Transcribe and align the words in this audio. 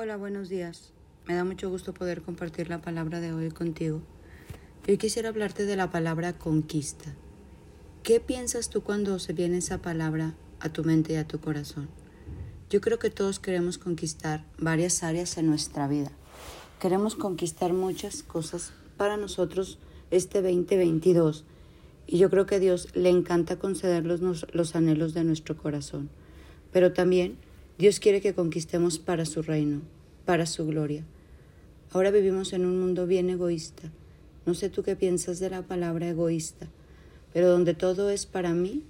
Hola, 0.00 0.16
buenos 0.16 0.48
días. 0.48 0.92
Me 1.26 1.34
da 1.34 1.42
mucho 1.42 1.68
gusto 1.68 1.92
poder 1.92 2.22
compartir 2.22 2.68
la 2.68 2.80
palabra 2.80 3.18
de 3.18 3.32
hoy 3.32 3.50
contigo. 3.50 4.00
Hoy 4.86 4.96
quisiera 4.96 5.30
hablarte 5.30 5.64
de 5.64 5.74
la 5.74 5.90
palabra 5.90 6.38
conquista. 6.38 7.16
¿Qué 8.04 8.20
piensas 8.20 8.70
tú 8.70 8.84
cuando 8.84 9.18
se 9.18 9.32
viene 9.32 9.58
esa 9.58 9.82
palabra 9.82 10.36
a 10.60 10.68
tu 10.68 10.84
mente 10.84 11.14
y 11.14 11.16
a 11.16 11.26
tu 11.26 11.40
corazón? 11.40 11.88
Yo 12.70 12.80
creo 12.80 13.00
que 13.00 13.10
todos 13.10 13.40
queremos 13.40 13.76
conquistar 13.76 14.44
varias 14.56 15.02
áreas 15.02 15.36
en 15.36 15.48
nuestra 15.48 15.88
vida. 15.88 16.12
Queremos 16.78 17.16
conquistar 17.16 17.72
muchas 17.72 18.22
cosas 18.22 18.72
para 18.96 19.16
nosotros 19.16 19.80
este 20.12 20.42
2022 20.42 21.44
y 22.06 22.18
yo 22.18 22.30
creo 22.30 22.46
que 22.46 22.54
a 22.54 22.60
Dios 22.60 22.86
le 22.94 23.08
encanta 23.08 23.58
concedernos 23.58 24.46
los 24.52 24.76
anhelos 24.76 25.12
de 25.12 25.24
nuestro 25.24 25.56
corazón. 25.56 26.08
Pero 26.70 26.92
también 26.92 27.36
Dios 27.78 28.00
quiere 28.00 28.20
que 28.20 28.34
conquistemos 28.34 28.98
para 28.98 29.24
su 29.24 29.40
reino, 29.40 29.82
para 30.24 30.46
su 30.46 30.66
gloria. 30.66 31.04
Ahora 31.92 32.10
vivimos 32.10 32.52
en 32.52 32.66
un 32.66 32.80
mundo 32.80 33.06
bien 33.06 33.30
egoísta. 33.30 33.92
No 34.46 34.54
sé 34.54 34.68
tú 34.68 34.82
qué 34.82 34.96
piensas 34.96 35.38
de 35.38 35.48
la 35.48 35.62
palabra 35.62 36.08
egoísta, 36.08 36.66
pero 37.32 37.48
donde 37.48 37.74
todo 37.74 38.10
es 38.10 38.26
para 38.26 38.52
mí, 38.52 38.82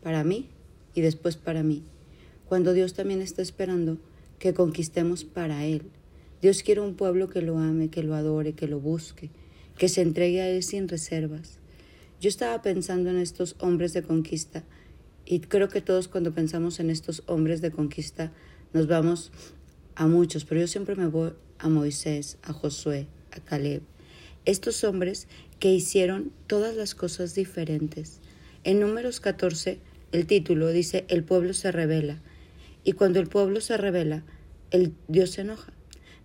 para 0.00 0.22
mí 0.22 0.48
y 0.94 1.00
después 1.00 1.36
para 1.36 1.64
mí. 1.64 1.82
Cuando 2.48 2.72
Dios 2.72 2.94
también 2.94 3.20
está 3.20 3.42
esperando 3.42 3.98
que 4.38 4.54
conquistemos 4.54 5.24
para 5.24 5.64
Él. 5.64 5.82
Dios 6.40 6.62
quiere 6.62 6.82
un 6.82 6.94
pueblo 6.94 7.28
que 7.28 7.42
lo 7.42 7.58
ame, 7.58 7.88
que 7.88 8.04
lo 8.04 8.14
adore, 8.14 8.52
que 8.52 8.68
lo 8.68 8.78
busque, 8.78 9.30
que 9.76 9.88
se 9.88 10.02
entregue 10.02 10.40
a 10.40 10.48
Él 10.48 10.62
sin 10.62 10.86
reservas. 10.86 11.58
Yo 12.20 12.28
estaba 12.28 12.62
pensando 12.62 13.10
en 13.10 13.18
estos 13.18 13.56
hombres 13.58 13.92
de 13.92 14.04
conquista 14.04 14.62
y 15.30 15.38
creo 15.38 15.68
que 15.68 15.80
todos 15.80 16.08
cuando 16.08 16.34
pensamos 16.34 16.80
en 16.80 16.90
estos 16.90 17.22
hombres 17.26 17.60
de 17.60 17.70
conquista 17.70 18.32
nos 18.72 18.88
vamos 18.88 19.30
a 19.94 20.08
muchos, 20.08 20.44
pero 20.44 20.60
yo 20.60 20.66
siempre 20.66 20.96
me 20.96 21.06
voy 21.06 21.34
a 21.60 21.68
Moisés, 21.68 22.36
a 22.42 22.52
Josué, 22.52 23.06
a 23.30 23.38
Caleb. 23.38 23.80
Estos 24.44 24.82
hombres 24.82 25.28
que 25.60 25.70
hicieron 25.72 26.32
todas 26.48 26.74
las 26.74 26.96
cosas 26.96 27.36
diferentes. 27.36 28.18
En 28.64 28.80
números 28.80 29.20
14, 29.20 29.78
el 30.10 30.26
título 30.26 30.66
dice, 30.70 31.04
el 31.06 31.22
pueblo 31.22 31.54
se 31.54 31.70
revela. 31.70 32.20
Y 32.82 32.94
cuando 32.94 33.20
el 33.20 33.28
pueblo 33.28 33.60
se 33.60 33.76
revela, 33.76 34.24
el 34.72 34.94
Dios 35.06 35.30
se 35.30 35.42
enoja. 35.42 35.72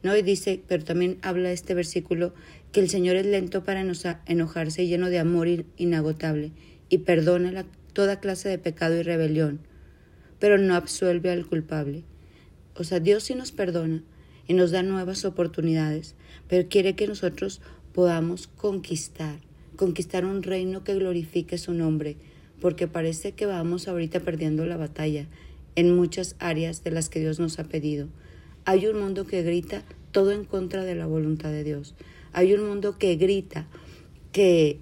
¿No? 0.01 0.17
Y 0.17 0.23
dice, 0.23 0.63
pero 0.67 0.83
también 0.83 1.19
habla 1.21 1.51
este 1.51 1.75
versículo, 1.75 2.33
que 2.71 2.79
el 2.79 2.89
Señor 2.89 3.17
es 3.17 3.27
lento 3.27 3.63
para 3.63 3.85
enojarse 4.25 4.81
y 4.81 4.87
lleno 4.87 5.11
de 5.11 5.19
amor 5.19 5.47
inagotable 5.77 6.53
y 6.89 6.99
perdona 6.99 7.51
la 7.51 7.65
toda 7.95 8.19
clase 8.19 8.49
de 8.49 8.59
pecado 8.59 8.99
y 8.99 9.01
rebelión, 9.01 9.61
pero 10.37 10.57
no 10.59 10.75
absuelve 10.75 11.31
al 11.31 11.47
culpable. 11.47 12.03
O 12.75 12.83
sea, 12.83 12.99
Dios 12.99 13.23
sí 13.23 13.35
nos 13.35 13.53
perdona 13.53 14.03
y 14.47 14.53
nos 14.53 14.71
da 14.71 14.83
nuevas 14.83 15.23
oportunidades, 15.23 16.13
pero 16.49 16.67
quiere 16.67 16.95
que 16.95 17.07
nosotros 17.07 17.61
podamos 17.93 18.47
conquistar, 18.47 19.39
conquistar 19.77 20.25
un 20.25 20.43
reino 20.43 20.83
que 20.83 20.93
glorifique 20.93 21.57
su 21.57 21.73
nombre, 21.73 22.17
porque 22.59 22.87
parece 22.87 23.31
que 23.31 23.45
vamos 23.45 23.87
ahorita 23.87 24.19
perdiendo 24.19 24.65
la 24.65 24.75
batalla 24.75 25.27
en 25.75 25.95
muchas 25.95 26.35
áreas 26.39 26.83
de 26.83 26.91
las 26.91 27.07
que 27.07 27.21
Dios 27.21 27.39
nos 27.39 27.59
ha 27.59 27.63
pedido. 27.63 28.09
Hay 28.65 28.87
un 28.87 28.99
mundo 28.99 29.25
que 29.25 29.41
grita 29.41 29.83
todo 30.11 30.33
en 30.33 30.43
contra 30.43 30.83
de 30.83 30.95
la 30.95 31.05
voluntad 31.05 31.49
de 31.51 31.63
Dios. 31.63 31.95
Hay 32.33 32.53
un 32.53 32.67
mundo 32.67 32.97
que 32.97 33.15
grita 33.15 33.67
que 34.33 34.81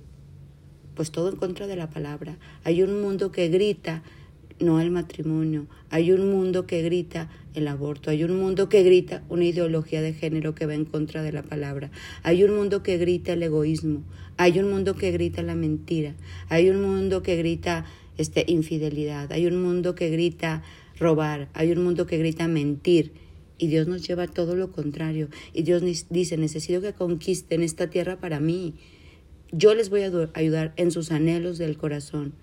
pues 0.96 1.12
todo 1.12 1.30
en 1.30 1.36
contra 1.36 1.68
de 1.68 1.76
la 1.76 1.90
palabra. 1.90 2.38
Hay 2.64 2.84
un 2.84 3.02
mundo 3.02 3.32
que 3.32 3.48
grita 3.50 4.04
no 4.60 4.80
el 4.80 4.92
matrimonio, 4.92 5.68
hay 5.90 6.12
un 6.12 6.32
mundo 6.32 6.66
que 6.66 6.82
grita 6.82 7.30
el 7.54 7.68
aborto, 7.68 8.12
hay 8.12 8.24
un 8.24 8.38
mundo 8.38 8.70
que 8.70 8.84
grita 8.84 9.24
una 9.30 9.46
ideología 9.46 10.02
de 10.02 10.14
género 10.14 10.56
que 10.56 10.66
va 10.66 10.76
en 10.76 10.86
contra 10.86 11.24
de 11.24 11.32
la 11.32 11.44
palabra, 11.44 11.92
hay 12.22 12.44
un 12.44 12.56
mundo 12.56 12.84
que 12.84 12.98
grita 12.98 13.34
el 13.34 13.44
egoísmo, 13.44 14.04
hay 14.38 14.60
un 14.60 14.70
mundo 14.70 14.96
que 14.96 15.12
grita 15.12 15.42
la 15.42 15.56
mentira, 15.56 16.16
hay 16.50 16.70
un 16.70 16.82
mundo 16.82 17.24
que 17.24 17.36
grita 17.36 17.86
este 18.18 18.46
infidelidad, 18.48 19.32
hay 19.32 19.48
un 19.48 19.62
mundo 19.62 19.96
que 19.96 20.10
grita 20.10 20.64
robar, 21.00 21.50
hay 21.54 21.72
un 21.72 21.84
mundo 21.84 22.06
que 22.06 22.18
grita 22.18 22.48
mentir. 22.48 23.12
Y 23.58 23.68
Dios 23.68 23.88
nos 23.88 24.06
lleva 24.06 24.24
a 24.24 24.28
todo 24.28 24.56
lo 24.56 24.72
contrario. 24.72 25.30
Y 25.54 25.64
Dios 25.64 25.84
dice, 26.10 26.38
necesito 26.38 26.82
que 26.82 26.94
conquisten 26.94 27.62
esta 27.62 27.90
tierra 27.90 28.18
para 28.18 28.40
mí. 28.40 28.74
Yo 29.56 29.76
les 29.76 29.92
voy 29.92 30.02
a 30.02 30.12
ayudar 30.34 30.74
en 30.78 30.90
sus 30.90 31.12
anhelos 31.12 31.60
del 31.60 31.78
corazón. 31.78 32.34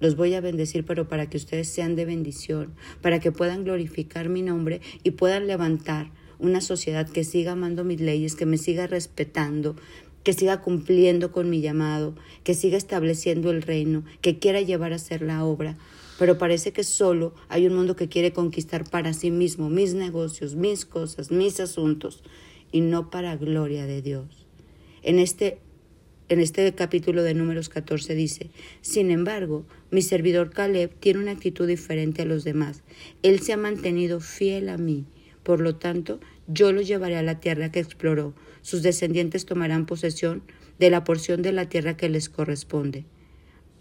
Los 0.00 0.16
voy 0.16 0.34
a 0.34 0.42
bendecir, 0.42 0.84
pero 0.84 1.08
para 1.08 1.30
que 1.30 1.38
ustedes 1.38 1.66
sean 1.66 1.96
de 1.96 2.04
bendición, 2.04 2.74
para 3.00 3.20
que 3.20 3.32
puedan 3.32 3.64
glorificar 3.64 4.28
mi 4.28 4.42
nombre 4.42 4.82
y 5.02 5.12
puedan 5.12 5.46
levantar 5.46 6.10
una 6.38 6.60
sociedad 6.60 7.08
que 7.08 7.24
siga 7.24 7.52
amando 7.52 7.84
mis 7.84 8.02
leyes, 8.02 8.36
que 8.36 8.44
me 8.44 8.58
siga 8.58 8.86
respetando, 8.86 9.76
que 10.24 10.34
siga 10.34 10.60
cumpliendo 10.60 11.32
con 11.32 11.48
mi 11.48 11.62
llamado, 11.62 12.14
que 12.44 12.52
siga 12.52 12.76
estableciendo 12.76 13.50
el 13.50 13.62
reino, 13.62 14.04
que 14.20 14.38
quiera 14.38 14.60
llevar 14.60 14.92
a 14.92 14.96
hacer 14.96 15.22
la 15.22 15.46
obra. 15.46 15.78
Pero 16.18 16.36
parece 16.36 16.74
que 16.74 16.84
solo 16.84 17.32
hay 17.48 17.66
un 17.66 17.74
mundo 17.74 17.96
que 17.96 18.10
quiere 18.10 18.34
conquistar 18.34 18.84
para 18.84 19.14
sí 19.14 19.30
mismo 19.30 19.70
mis 19.70 19.94
negocios, 19.94 20.54
mis 20.54 20.84
cosas, 20.84 21.30
mis 21.30 21.60
asuntos, 21.60 22.22
y 22.70 22.82
no 22.82 23.08
para 23.08 23.38
gloria 23.38 23.86
de 23.86 24.02
Dios. 24.02 24.46
En 25.02 25.18
este 25.18 25.58
en 26.32 26.40
este 26.40 26.72
capítulo 26.72 27.22
de 27.22 27.34
números 27.34 27.68
14 27.68 28.14
dice, 28.14 28.48
Sin 28.80 29.10
embargo, 29.10 29.66
mi 29.90 30.00
servidor 30.00 30.50
Caleb 30.50 30.90
tiene 30.98 31.20
una 31.20 31.32
actitud 31.32 31.66
diferente 31.66 32.22
a 32.22 32.24
los 32.24 32.42
demás. 32.42 32.82
Él 33.22 33.40
se 33.40 33.52
ha 33.52 33.58
mantenido 33.58 34.18
fiel 34.18 34.70
a 34.70 34.78
mí. 34.78 35.04
Por 35.42 35.60
lo 35.60 35.76
tanto, 35.76 36.20
yo 36.46 36.72
lo 36.72 36.80
llevaré 36.80 37.16
a 37.16 37.22
la 37.22 37.38
tierra 37.38 37.70
que 37.70 37.80
exploró. 37.80 38.32
Sus 38.62 38.82
descendientes 38.82 39.44
tomarán 39.44 39.84
posesión 39.84 40.42
de 40.78 40.88
la 40.88 41.04
porción 41.04 41.42
de 41.42 41.52
la 41.52 41.68
tierra 41.68 41.98
que 41.98 42.08
les 42.08 42.30
corresponde. 42.30 43.04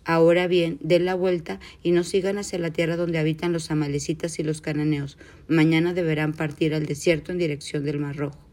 Ahora 0.04 0.48
bien, 0.48 0.78
den 0.82 1.06
la 1.06 1.16
vuelta 1.16 1.62
y 1.84 1.92
no 1.92 2.04
sigan 2.04 2.38
hacia 2.38 2.60
la 2.60 2.74
tierra 2.74 2.98
donde 2.98 3.20
habitan 3.20 3.54
los 3.54 3.72
amalecitas 3.72 4.40
y 4.40 4.44
los 4.44 4.60
cananeos. 4.60 5.18
Mañana 5.48 5.94
deberán 5.94 6.34
partir 6.34 6.74
al 6.74 6.86
desierto 6.86 7.32
en 7.32 7.38
dirección 7.38 7.86
del 7.86 8.00
Mar 8.00 8.18
Rojo. 8.18 8.51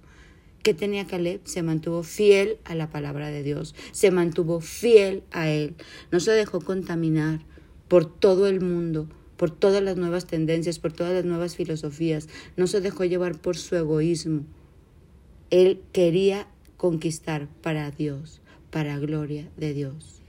¿Qué 0.68 0.74
tenía 0.74 1.06
Caleb? 1.06 1.40
Se 1.44 1.62
mantuvo 1.62 2.02
fiel 2.02 2.58
a 2.64 2.74
la 2.74 2.90
palabra 2.90 3.30
de 3.30 3.42
Dios, 3.42 3.74
se 3.90 4.10
mantuvo 4.10 4.60
fiel 4.60 5.22
a 5.30 5.48
Él, 5.48 5.76
no 6.12 6.20
se 6.20 6.32
dejó 6.32 6.60
contaminar 6.60 7.40
por 7.88 8.04
todo 8.04 8.48
el 8.48 8.60
mundo, 8.60 9.08
por 9.38 9.50
todas 9.50 9.82
las 9.82 9.96
nuevas 9.96 10.26
tendencias, 10.26 10.78
por 10.78 10.92
todas 10.92 11.14
las 11.14 11.24
nuevas 11.24 11.56
filosofías, 11.56 12.28
no 12.58 12.66
se 12.66 12.82
dejó 12.82 13.06
llevar 13.06 13.40
por 13.40 13.56
su 13.56 13.76
egoísmo. 13.76 14.44
Él 15.48 15.80
quería 15.92 16.46
conquistar 16.76 17.48
para 17.62 17.90
Dios, 17.90 18.42
para 18.68 18.98
gloria 18.98 19.48
de 19.56 19.72
Dios. 19.72 20.20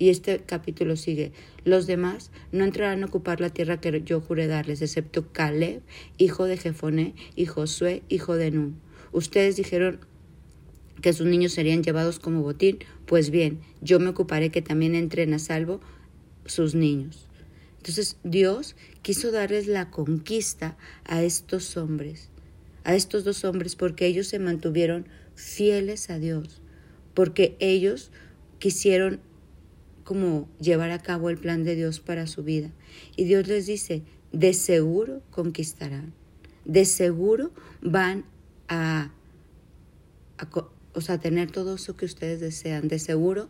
Y 0.00 0.08
este 0.08 0.40
capítulo 0.40 0.96
sigue. 0.96 1.30
Los 1.64 1.86
demás 1.86 2.32
no 2.50 2.64
entrarán 2.64 3.04
a 3.04 3.06
ocupar 3.06 3.40
la 3.40 3.50
tierra 3.50 3.80
que 3.80 4.02
yo 4.04 4.20
juré 4.20 4.48
darles, 4.48 4.82
excepto 4.82 5.30
Caleb, 5.30 5.82
hijo 6.18 6.46
de 6.46 6.56
Jefoné, 6.56 7.14
y 7.36 7.46
Josué, 7.46 8.02
hijo 8.08 8.34
de 8.34 8.50
Nun. 8.50 8.83
Ustedes 9.14 9.54
dijeron 9.54 10.00
que 11.00 11.12
sus 11.12 11.28
niños 11.28 11.52
serían 11.52 11.84
llevados 11.84 12.18
como 12.18 12.42
botín, 12.42 12.80
pues 13.06 13.30
bien, 13.30 13.60
yo 13.80 14.00
me 14.00 14.08
ocuparé 14.08 14.50
que 14.50 14.60
también 14.60 14.96
entren 14.96 15.32
a 15.34 15.38
salvo 15.38 15.80
sus 16.46 16.74
niños. 16.74 17.28
Entonces 17.76 18.16
Dios 18.24 18.74
quiso 19.02 19.30
darles 19.30 19.68
la 19.68 19.92
conquista 19.92 20.76
a 21.04 21.22
estos 21.22 21.76
hombres, 21.76 22.28
a 22.82 22.96
estos 22.96 23.22
dos 23.22 23.44
hombres, 23.44 23.76
porque 23.76 24.06
ellos 24.06 24.26
se 24.26 24.40
mantuvieron 24.40 25.06
fieles 25.36 26.10
a 26.10 26.18
Dios, 26.18 26.60
porque 27.14 27.56
ellos 27.60 28.10
quisieron 28.58 29.20
como 30.02 30.48
llevar 30.58 30.90
a 30.90 30.98
cabo 30.98 31.30
el 31.30 31.38
plan 31.38 31.62
de 31.62 31.76
Dios 31.76 32.00
para 32.00 32.26
su 32.26 32.42
vida. 32.42 32.72
Y 33.14 33.26
Dios 33.26 33.46
les 33.46 33.66
dice, 33.66 34.02
de 34.32 34.54
seguro 34.54 35.22
conquistarán, 35.30 36.12
de 36.64 36.84
seguro 36.84 37.52
van 37.80 38.24
a, 38.68 39.10
o 40.94 41.00
sea, 41.00 41.18
tener 41.18 41.50
todo 41.50 41.74
eso 41.74 41.96
que 41.96 42.04
ustedes 42.04 42.40
desean. 42.40 42.88
De 42.88 42.98
seguro, 42.98 43.48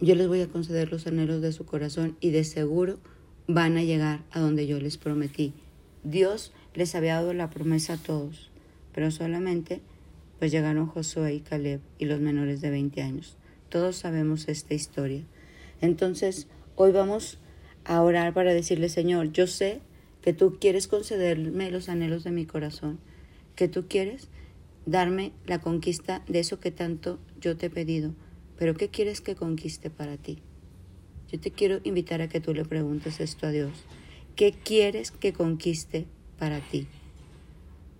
yo 0.00 0.14
les 0.14 0.28
voy 0.28 0.40
a 0.40 0.48
conceder 0.48 0.90
los 0.90 1.06
anhelos 1.06 1.40
de 1.42 1.52
su 1.52 1.64
corazón 1.64 2.16
y 2.20 2.30
de 2.30 2.44
seguro 2.44 2.98
van 3.46 3.76
a 3.76 3.82
llegar 3.82 4.24
a 4.30 4.40
donde 4.40 4.66
yo 4.66 4.78
les 4.80 4.98
prometí. 4.98 5.54
Dios 6.04 6.52
les 6.74 6.94
había 6.94 7.14
dado 7.14 7.32
la 7.32 7.50
promesa 7.50 7.94
a 7.94 7.96
todos, 7.96 8.50
pero 8.92 9.10
solamente 9.10 9.80
pues 10.38 10.52
llegaron 10.52 10.86
Josué 10.86 11.34
y 11.34 11.40
Caleb 11.40 11.80
y 11.98 12.04
los 12.04 12.20
menores 12.20 12.60
de 12.60 12.70
20 12.70 13.02
años. 13.02 13.36
Todos 13.68 13.96
sabemos 13.96 14.48
esta 14.48 14.74
historia. 14.74 15.22
Entonces, 15.80 16.46
hoy 16.74 16.92
vamos 16.92 17.38
a 17.84 18.02
orar 18.02 18.34
para 18.34 18.52
decirle, 18.52 18.88
Señor, 18.88 19.32
yo 19.32 19.46
sé 19.46 19.80
que 20.20 20.32
tú 20.32 20.58
quieres 20.60 20.88
concederme 20.88 21.70
los 21.70 21.88
anhelos 21.88 22.24
de 22.24 22.32
mi 22.32 22.46
corazón 22.46 22.98
que 23.56 23.68
tú 23.68 23.86
quieres 23.88 24.28
darme 24.84 25.32
la 25.46 25.60
conquista 25.60 26.22
de 26.28 26.38
eso 26.38 26.60
que 26.60 26.70
tanto 26.70 27.18
yo 27.40 27.56
te 27.56 27.66
he 27.66 27.70
pedido, 27.70 28.14
pero 28.56 28.74
¿qué 28.74 28.88
quieres 28.88 29.20
que 29.20 29.34
conquiste 29.34 29.90
para 29.90 30.16
ti? 30.16 30.38
Yo 31.30 31.40
te 31.40 31.50
quiero 31.50 31.80
invitar 31.82 32.22
a 32.22 32.28
que 32.28 32.40
tú 32.40 32.54
le 32.54 32.64
preguntes 32.64 33.18
esto 33.18 33.46
a 33.46 33.50
Dios. 33.50 33.72
¿Qué 34.36 34.52
quieres 34.52 35.10
que 35.10 35.32
conquiste 35.32 36.06
para 36.38 36.60
ti? 36.60 36.86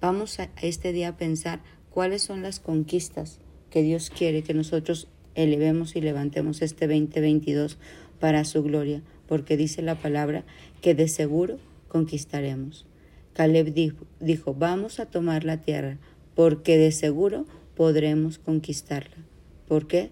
Vamos 0.01 0.39
a 0.39 0.51
este 0.63 0.93
día 0.93 1.09
a 1.09 1.17
pensar 1.17 1.61
cuáles 1.91 2.23
son 2.23 2.43
las 2.43 2.61
conquistas 2.61 3.41
que 3.71 3.83
Dios 3.83 4.11
quiere 4.11 4.43
que 4.43 4.55
nosotros 4.55 5.09
elevemos 5.35 5.97
y 5.97 6.01
levantemos 6.01 6.63
este 6.63 6.87
2022 6.87 7.79
para 8.21 8.45
su 8.45 8.63
gloria, 8.63 9.03
porque 9.27 9.57
dice 9.57 9.83
la 9.83 9.97
palabra 9.97 10.45
que 10.81 10.95
de 10.95 11.09
seguro 11.09 11.59
conquistaremos. 11.89 12.87
Caleb 13.37 13.75
dijo, 14.19 14.55
vamos 14.55 14.99
a 14.99 15.05
tomar 15.05 15.45
la 15.45 15.61
tierra, 15.61 15.99
porque 16.35 16.79
de 16.79 16.91
seguro 16.91 17.45
podremos 17.75 18.39
conquistarla. 18.39 19.17
¿Por 19.69 19.87
qué? 19.87 20.11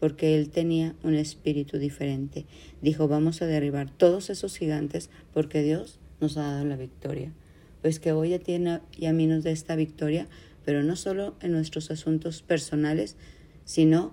Porque 0.00 0.36
él 0.36 0.50
tenía 0.50 0.94
un 1.02 1.14
espíritu 1.14 1.78
diferente. 1.78 2.44
Dijo, 2.82 3.08
vamos 3.08 3.40
a 3.40 3.46
derribar 3.46 3.90
todos 3.90 4.28
esos 4.28 4.54
gigantes 4.58 5.08
porque 5.32 5.62
Dios 5.62 5.98
nos 6.20 6.36
ha 6.36 6.42
dado 6.42 6.66
la 6.66 6.76
victoria. 6.76 7.32
Pues 7.80 8.00
que 8.00 8.12
hoy 8.12 8.30
ya 8.30 8.38
tiene 8.38 8.80
y 8.94 9.06
a 9.06 9.14
mí 9.14 9.26
nos 9.26 9.46
esta 9.46 9.74
victoria, 9.74 10.26
pero 10.66 10.82
no 10.82 10.94
solo 10.96 11.36
en 11.40 11.52
nuestros 11.52 11.90
asuntos 11.90 12.42
personales, 12.42 13.16
sino 13.64 14.12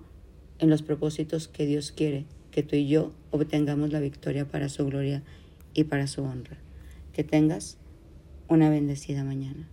en 0.60 0.70
los 0.70 0.80
propósitos 0.80 1.46
que 1.46 1.66
Dios 1.66 1.92
quiere 1.92 2.24
que 2.56 2.62
tú 2.62 2.74
y 2.74 2.88
yo 2.88 3.12
obtengamos 3.32 3.92
la 3.92 4.00
victoria 4.00 4.48
para 4.48 4.70
su 4.70 4.86
gloria 4.86 5.22
y 5.74 5.84
para 5.84 6.06
su 6.06 6.22
honra. 6.22 6.56
Que 7.12 7.22
tengas 7.22 7.76
una 8.48 8.70
bendecida 8.70 9.24
mañana. 9.24 9.68